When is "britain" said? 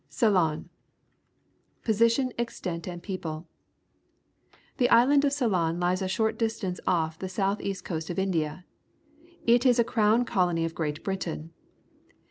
11.03-11.51